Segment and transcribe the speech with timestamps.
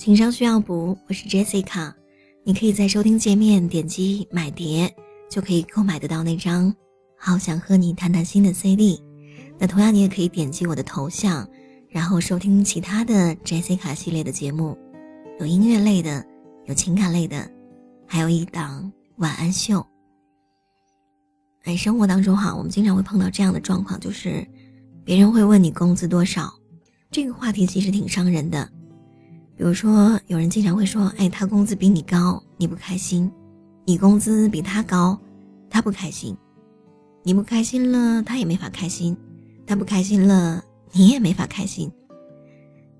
[0.00, 1.92] 情商需要补，我是 Jessica。
[2.42, 4.90] 你可以在收听界面点击买碟，
[5.28, 6.72] 就可以购买得到那张
[7.18, 8.98] 《好想和你谈谈心》的 CD。
[9.58, 11.46] 那同样，你也可以点击我的头像，
[11.90, 14.74] 然后收听其他的 Jessica 系列的节目，
[15.38, 16.24] 有音乐类的，
[16.64, 17.46] 有情感类的，
[18.06, 19.86] 还有一档晚安秀。
[21.64, 24.48] 哎，生活当中哈，我们经常会碰到这样的状况，就是
[25.04, 26.50] 别人会问你工资多少，
[27.10, 28.66] 这个话题其实挺伤人的。
[29.60, 33.30] 比如说，有人经常会说：“哎，他工资比你高，你不开心；
[33.84, 35.18] 你工资比他高，
[35.68, 36.34] 他不开心。
[37.22, 39.14] 你不开心了，他也没法开心；
[39.66, 41.92] 他不开心了，你也没法开心。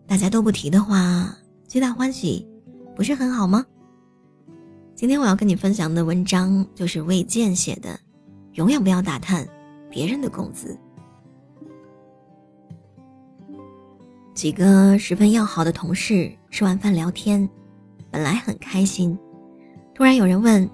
[0.06, 1.34] 大家都不提的话，
[1.66, 2.46] 皆大欢喜，
[2.94, 3.64] 不是很好吗？”
[4.94, 7.98] 今天我要跟你分享的文章就是魏健写的。
[8.52, 9.48] 永远不要打探
[9.90, 10.78] 别人的工资。
[14.34, 17.48] 几个十分要好的同事吃完饭聊天，
[18.10, 19.18] 本来很开心，
[19.94, 20.68] 突然有人问：“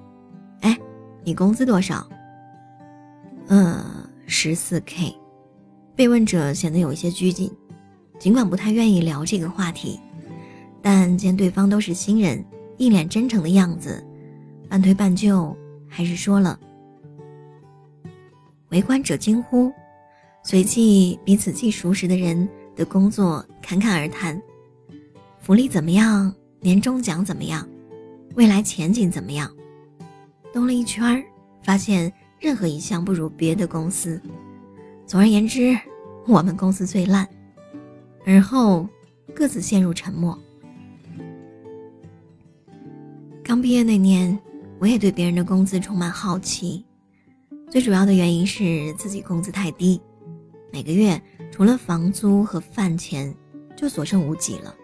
[0.60, 0.78] 哎，
[1.24, 2.06] 你工资多少
[3.48, 3.82] ？”“嗯，
[4.26, 5.14] 十四 K。”
[5.96, 7.50] 被问者显得有一些拘谨，
[8.18, 9.98] 尽管不太愿意聊这个话题，
[10.82, 12.44] 但见对方都是新人，
[12.76, 14.04] 一脸真诚的样子，
[14.68, 15.56] 半推半就，
[15.88, 16.60] 还是说了。
[18.68, 19.72] 围观者惊呼，
[20.42, 22.46] 随即彼此既熟识的人
[22.76, 24.40] 的工作侃侃而谈，
[25.40, 26.32] 福利怎么样？
[26.60, 27.66] 年终奖怎么样？
[28.34, 29.50] 未来前景怎么样？
[30.52, 31.24] 兜了一圈，
[31.62, 34.20] 发现任何一项不如别的公司。
[35.06, 35.76] 总而言之，
[36.26, 37.26] 我们公司最烂。
[38.26, 38.86] 而后
[39.34, 40.36] 各自陷入沉默。
[43.42, 44.36] 刚毕业那年，
[44.80, 46.84] 我也对别人的工资充满好奇。
[47.70, 50.00] 最主要的原因是自己工资太低，
[50.76, 51.18] 每个月
[51.50, 53.34] 除了房租和饭钱，
[53.74, 54.74] 就所剩无几了。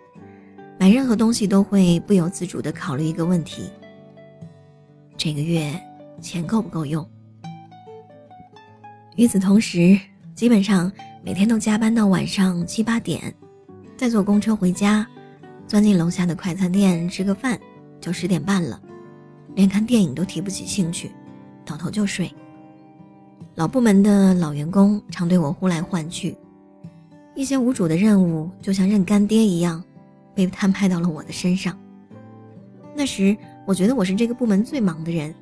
[0.80, 3.70] 买任何东西都会不由自主地考虑一个问题：
[5.18, 5.78] 这个月
[6.18, 7.06] 钱够不够用？
[9.16, 10.00] 与此同时，
[10.34, 10.90] 基本上
[11.22, 13.34] 每天都加班到晚上七八点，
[13.94, 15.06] 再坐公车回家，
[15.68, 17.60] 钻进楼下的快餐店吃个饭，
[18.00, 18.80] 就十点半了，
[19.56, 21.12] 连看电影都提不起兴趣，
[21.66, 22.34] 倒头就睡。
[23.54, 26.34] 老部门的老员工常对我呼来唤去，
[27.34, 29.82] 一些无主的任务就像认干爹一样，
[30.34, 31.78] 被摊派到了我的身上。
[32.94, 33.36] 那时，
[33.66, 35.34] 我觉得我是这个部门最忙的人，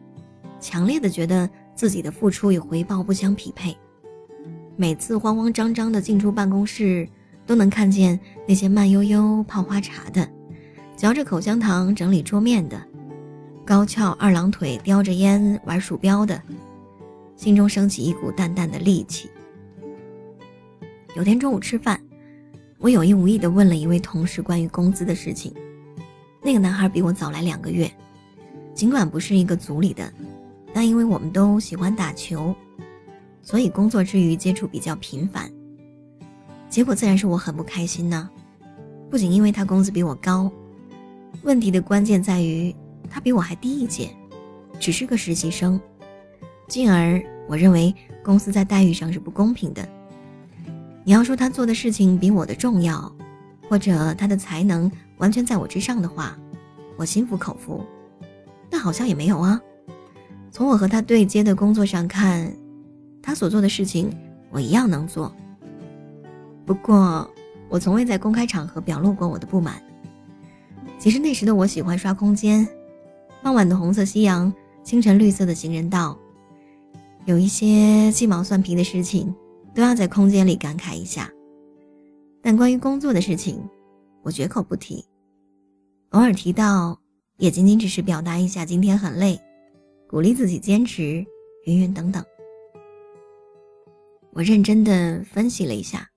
[0.59, 3.77] 强烈的觉得自己的付出与回报不相匹配。
[4.77, 7.09] 每次慌慌张张的进出办公室，
[7.47, 10.29] 都能看见那些慢悠悠泡花茶的，
[10.97, 12.81] 嚼着口香糖整理桌面的，
[13.65, 16.43] 高翘二郎腿叼着烟玩鼠标的。
[17.41, 19.31] 心中升起一股淡淡的戾气。
[21.17, 21.99] 有天中午吃饭，
[22.77, 25.51] 我有意无意地问了一位同事关于工资的事情。
[26.43, 27.91] 那个男孩比我早来两个月，
[28.75, 30.13] 尽管不是一个组里的，
[30.75, 32.55] 但因为我们都喜欢打球，
[33.41, 35.51] 所以工作之余接触比较频繁。
[36.69, 38.29] 结果自然是我很不开心呢。
[39.09, 40.53] 不仅因为他工资比我高，
[41.43, 42.77] 问题的关键在于
[43.09, 44.15] 他比我还低一届，
[44.79, 45.81] 只是个实习生。
[46.69, 49.87] 进而，我认为公司在待遇上是不公平的。
[51.03, 53.13] 你要说他做的事情比我的重要，
[53.69, 56.39] 或者他的才能完全在我之上的话，
[56.97, 57.85] 我心服口服。
[58.71, 59.61] 但好像也没有啊。
[60.53, 62.55] 从我和他对接的工作上看，
[63.21, 64.09] 他所做的事情
[64.53, 65.35] 我一样能做。
[66.65, 67.29] 不过，
[67.69, 69.83] 我从未在公开场合表露过我的不满。
[71.01, 72.65] 其实那时的我喜欢刷空间，
[73.43, 74.53] 傍晚的红色夕阳，
[74.85, 76.17] 清晨绿色的行人道。
[77.27, 79.35] 有一些鸡毛蒜皮的事情，
[79.75, 81.31] 都要在空间里感慨一下。
[82.43, 83.63] 但关于工作的事情，
[84.23, 85.05] 我绝口不提。
[86.11, 86.99] 偶尔提到，
[87.37, 89.39] 也仅仅只是表达一下今天很累，
[90.09, 91.25] 鼓励自己坚持，
[91.67, 92.25] 云云等等。
[94.33, 96.09] 我认真的分析了一下，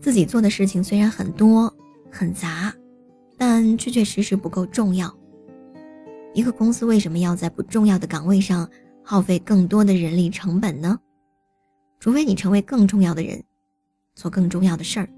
[0.00, 1.72] 自己做的事情虽然很多
[2.10, 2.74] 很杂，
[3.36, 5.14] 但确确实实不够重要。
[6.32, 8.68] 一个公司为什么要在不重要的岗位上？
[9.06, 10.98] 耗费更多的人力成本呢？
[12.00, 13.44] 除非你成为更重要的人，
[14.14, 15.08] 做更重要的事儿。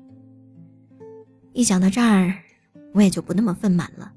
[1.52, 2.34] 一想到这儿，
[2.92, 4.12] 我也就不那么愤满了。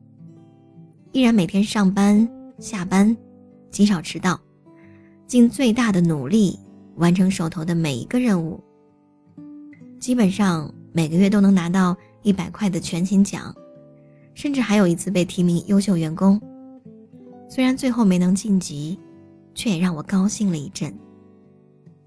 [1.12, 2.28] 依然每天上班
[2.58, 3.16] 下班，
[3.70, 4.40] 极少迟到，
[5.28, 6.58] 尽最大的努力
[6.96, 8.60] 完成手头的每一个任务。
[10.00, 13.54] 基本上每个月都能拿到一百块的全勤奖，
[14.34, 16.42] 甚至还有一次被提名优秀员工。
[17.48, 19.00] 虽然最后没能晋级。
[19.60, 20.98] 却也让我高兴了一阵。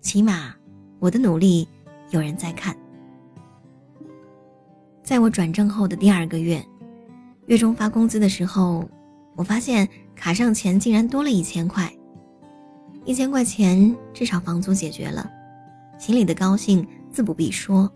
[0.00, 0.54] 起码，
[0.98, 1.68] 我的努力
[2.08, 2.74] 有人在看。
[5.02, 6.64] 在我转正后的第二个月，
[7.44, 8.88] 月中发工资的时候，
[9.36, 11.92] 我发现卡上钱竟然多了一千块。
[13.04, 15.30] 一千块钱至少房租解决了，
[15.98, 17.90] 心里的高兴自不必说。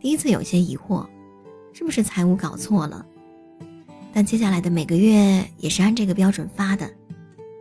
[0.00, 1.06] 第一次有些疑惑，
[1.74, 3.04] 是不是财务搞错了？
[4.14, 6.90] 但接下来的每个月也是按这个标准发的，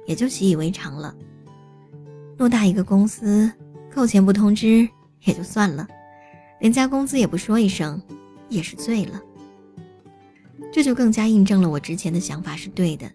[0.05, 1.15] 也就习以为常了。
[2.37, 3.51] 偌大一个公司，
[3.93, 4.87] 扣钱不通知
[5.23, 5.87] 也就算了，
[6.59, 8.01] 连加工资也不说一声，
[8.49, 9.21] 也是醉了。
[10.71, 13.09] 这就更加印证了我之前的想法是对的。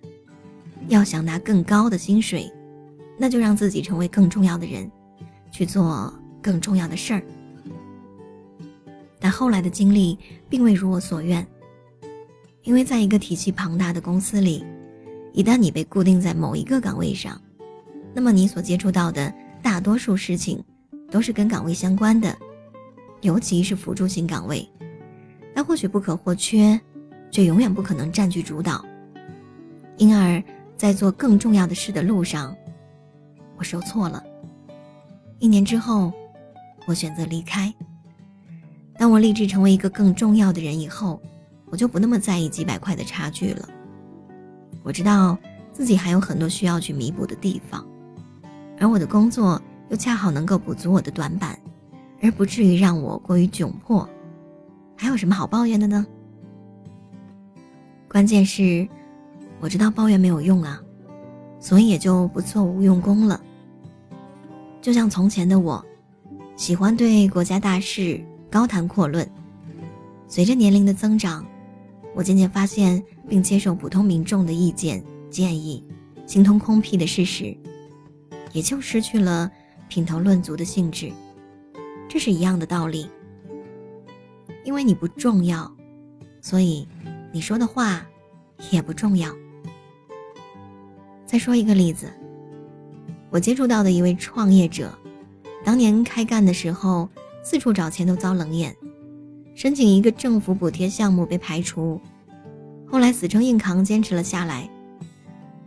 [0.89, 2.51] 要想拿更高的薪水。
[3.23, 4.91] 那就让自己成为更重要的人，
[5.51, 6.11] 去做
[6.41, 7.23] 更重要的事儿。
[9.19, 11.47] 但后来的经历并未如我所愿，
[12.63, 14.65] 因为在一个体系庞大的公司里，
[15.33, 17.41] 一旦你被固定在某一个岗位上，
[18.13, 19.33] 那么你所接触到的
[19.63, 20.63] 大多数事情
[21.11, 22.37] 都是跟岗位相关的，
[23.21, 24.69] 尤其是辅助性岗位，
[25.55, 26.81] 它或许不可或缺，
[27.31, 28.85] 却永远不可能占据主导。
[29.97, 30.43] 因而，
[30.77, 32.57] 在做更重要的事的路上。
[33.57, 34.25] 我受挫了。
[35.39, 36.13] 一年之后，
[36.87, 37.73] 我选择离开。
[38.97, 41.21] 当我立志成为一个更重要的人以后，
[41.67, 43.69] 我就不那么在意几百块的差距了。
[44.83, 45.37] 我知道
[45.73, 47.87] 自己还有很多需要去弥补的地方，
[48.79, 51.59] 而我的工作又恰好能够补足我的短板，
[52.23, 54.09] 而不至于让我过于窘迫。
[54.97, 56.07] 还有什么好抱怨的呢？
[58.09, 58.87] 关键是，
[59.61, 60.81] 我知道抱怨没有用啊，
[61.59, 63.41] 所以也就不做无用功了。
[64.83, 65.85] 就像从前的我，
[66.57, 69.29] 喜欢对国家大事高谈阔论。
[70.27, 71.45] 随着年龄的增长，
[72.15, 75.83] 我渐渐发现并接受普通民众的意见建议，
[76.27, 77.57] 形同空僻的事实，
[78.53, 79.49] 也就失去了
[79.89, 81.13] 品头论足的性质。
[82.09, 83.09] 这是一样的道理。
[84.65, 85.73] 因为你不重要，
[86.41, 86.87] 所以
[87.33, 88.05] 你说的话
[88.71, 89.33] 也不重要。
[91.25, 92.13] 再说一个例子。
[93.31, 94.93] 我接触到的一位创业者，
[95.65, 97.09] 当年开干的时候，
[97.45, 98.77] 四处找钱都遭冷眼，
[99.55, 102.01] 申请一个政府补贴项目被排除，
[102.91, 104.69] 后来死撑硬扛坚持了下来。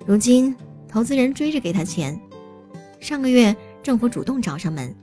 [0.06, 0.54] 如今
[0.88, 2.20] 投资人追着给他钱，
[3.00, 4.94] 上个月政府主动找上门，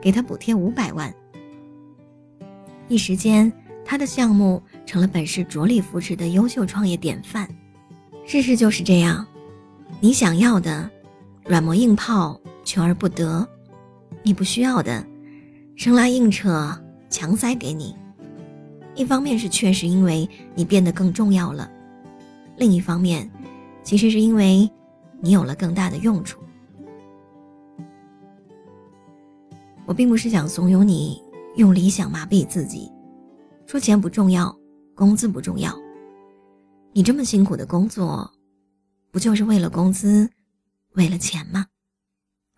[0.00, 1.12] 给他补贴五百万。
[2.88, 3.50] 一时间，
[3.84, 7.48] 他的项目成了本市着力扶持的优秀创业典范。
[8.26, 9.26] 事实就是这样，
[10.00, 10.90] 你想要的。
[11.46, 13.44] 软磨硬泡，求而不得；
[14.22, 15.04] 你不需要的，
[15.74, 16.78] 生拉硬扯，
[17.08, 17.96] 强塞给你。
[19.00, 21.70] 一方面是确实因为你变得更重要了，
[22.58, 23.28] 另一方面，
[23.82, 24.70] 其实是因为
[25.22, 26.38] 你有了更大的用处。
[29.86, 31.18] 我并不是想怂恿你
[31.56, 32.92] 用理想麻痹自己，
[33.64, 34.54] 说钱不重要，
[34.94, 35.74] 工资不重要。
[36.92, 38.30] 你这么辛苦的工作，
[39.10, 40.28] 不就是为了工资？
[40.92, 41.66] 为了钱吗？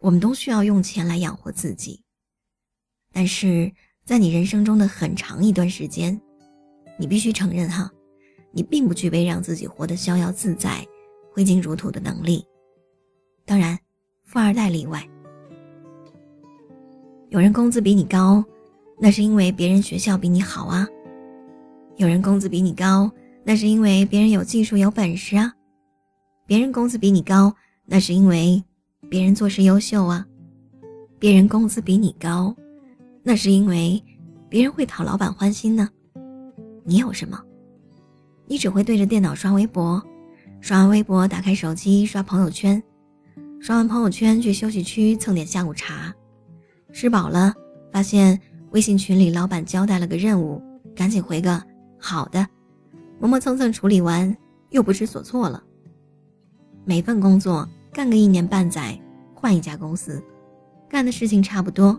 [0.01, 2.03] 我们都需要用钱来养活自己。
[3.13, 3.73] 但是
[4.05, 6.21] 在你人生中的很长一段时间，
[6.99, 7.91] 你必须承认哈，
[8.51, 10.87] 你并不具备让自己活得逍遥自在、
[11.33, 12.45] 挥金如土的能力。
[13.45, 13.79] 当然，
[14.25, 15.07] 富二代例外。
[17.31, 18.45] 有人工资比你高，
[18.99, 20.87] 那是因为别人学校比你好啊；
[21.97, 23.11] 有人工资比你高，
[23.43, 25.51] 那是因为别人有技术、有本事啊；
[26.47, 27.55] 别人工资比你高。
[27.85, 28.63] 那是因为
[29.11, 30.25] 别人做事优秀啊，
[31.19, 32.55] 别人工资比你高，
[33.25, 34.03] 那是因为
[34.49, 35.89] 别人会讨老板欢心呢。
[36.85, 37.41] 你有什么？
[38.47, 40.03] 你只会对着电脑刷微博，
[40.61, 42.83] 刷完微博打开手机刷朋友圈，
[43.61, 46.15] 刷完朋友圈去休息区蹭点下午茶，
[46.93, 47.55] 吃饱了
[47.93, 48.39] 发现
[48.73, 50.61] 微信群里老板交代了个任务，
[50.95, 51.63] 赶紧回个
[51.99, 52.47] 好的，
[53.21, 54.37] 磨磨蹭蹭处理完
[54.71, 55.63] 又不知所措了。
[56.85, 59.01] 每份工作干个一年半载，
[59.35, 60.23] 换一家公司，
[60.89, 61.99] 干的事情差不多，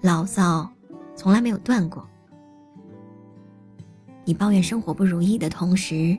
[0.00, 0.68] 牢骚
[1.14, 2.08] 从来没有断过。
[4.26, 6.18] 你抱怨生活不如意的同时，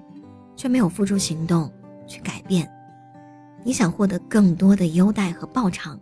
[0.55, 1.69] 却没有付出行动
[2.07, 2.67] 去改变。
[3.65, 5.99] 你想获得更多的优待和报偿，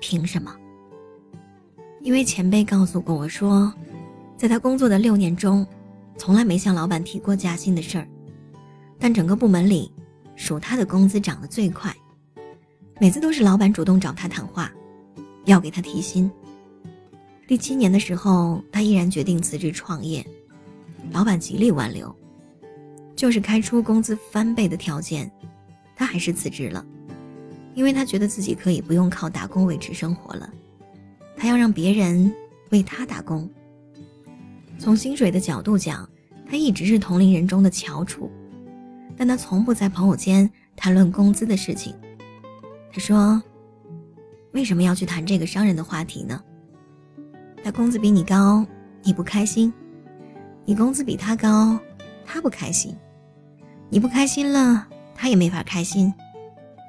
[0.00, 0.56] 凭什么？
[2.00, 3.70] 因为前辈告诉过我说，
[4.34, 5.66] 在他工作的六年中，
[6.16, 8.08] 从来没向老板提过加薪的事儿，
[8.98, 9.92] 但整个部门里。
[10.38, 11.96] 属他的工资涨得最快，
[13.00, 14.70] 每次都是老板主动找他谈话，
[15.46, 16.30] 要给他提薪。
[17.46, 20.22] 第七年的时候，他毅然决定辞职创业，
[21.12, 22.14] 老板极力挽留，
[23.14, 25.30] 就是开出工资翻倍的条件，
[25.94, 26.84] 他还是辞职了，
[27.74, 30.50] 因为他觉得自己可以不用靠打工维持生活了，
[31.36, 32.32] 他要让别人
[32.70, 33.48] 为他打工。
[34.78, 36.08] 从薪水的角度讲，
[36.46, 38.30] 他一直是同龄人中的翘楚，
[39.16, 41.94] 但他从不在朋友间谈论工资的事情。
[42.92, 43.42] 他说
[44.52, 46.42] ：“为什么要去谈这个伤人的话题呢？
[47.64, 48.66] 他工资比你高，
[49.02, 49.72] 你不开心；
[50.68, 51.78] 你工资比他高，
[52.24, 52.92] 他不开心。
[53.88, 56.12] 你不开心了，他也没法开心；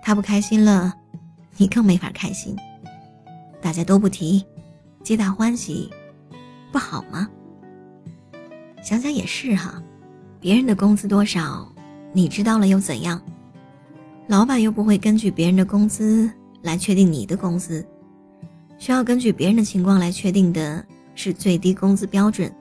[0.02, 0.92] 他不开心了，
[1.58, 2.56] 你更没法开心。
[3.62, 4.44] 大家都不提，
[5.04, 5.92] 皆大欢喜，
[6.72, 7.30] 不好吗？”
[8.82, 9.80] 想想也是哈，
[10.40, 11.72] 别人的工资多少，
[12.14, 13.22] 你知道了又怎样？
[14.26, 16.28] 老板又不会根据别人的工资
[16.64, 17.86] 来确定你的工资，
[18.80, 22.52] 需要根据别人的情况来确定的是最低工资标准。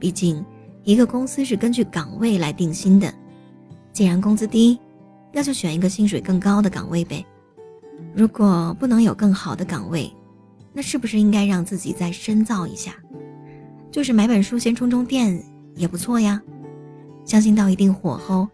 [0.00, 0.44] 毕竟，
[0.82, 3.12] 一个公司是根据岗位来定薪的。
[3.92, 4.80] 既然工资低，
[5.32, 7.24] 那就选一个薪水更高的岗位呗。
[8.14, 10.10] 如果不能有更好的岗位，
[10.72, 12.94] 那是不是应该让自己再深造一下？
[13.90, 15.44] 就是买本书先充充电
[15.76, 16.40] 也不错呀，
[17.24, 18.48] 相信到一定火候，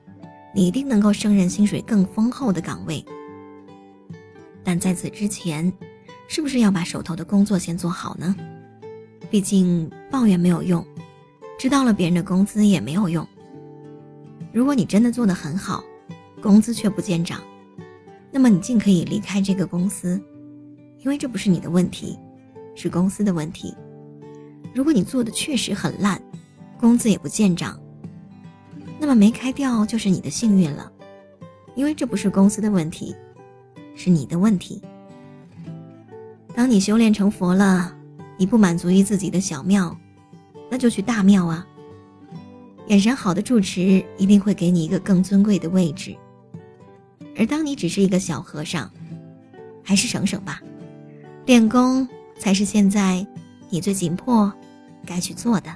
[0.54, 3.04] 你一定能够胜任薪水更丰厚的岗位。
[4.64, 5.72] 但在此之前，
[6.26, 8.34] 是不是要把手头的工作先做好呢？
[9.30, 10.84] 毕竟抱怨没有用，
[11.58, 13.26] 知道了别人的工资也没有用。
[14.52, 15.82] 如果你真的做得很好，
[16.42, 17.40] 工资却不见涨，
[18.30, 20.20] 那么你尽可以离开这个公司，
[21.00, 22.18] 因为这不是你的问题，
[22.74, 23.74] 是公司的问题。
[24.74, 26.20] 如果你做的确实很烂，
[26.78, 27.80] 工资也不见涨，
[28.98, 30.92] 那么没开掉就是你的幸运了，
[31.74, 33.16] 因为这不是公司的问题，
[33.94, 34.82] 是你的问题。
[36.54, 37.94] 当你修炼成佛了，
[38.38, 39.94] 你不满足于自己的小庙，
[40.70, 41.66] 那就去大庙啊。
[42.88, 46.16] 眼神好的住持一定会给你一个更尊贵的位置，
[47.36, 48.90] 而当你只是一个小和尚，
[49.82, 50.60] 还是省省吧，
[51.46, 52.08] 练功
[52.38, 53.26] 才是现在
[53.70, 54.52] 你最紧迫。
[55.04, 55.72] 该去做的。